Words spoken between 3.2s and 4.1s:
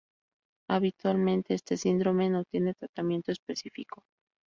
específico.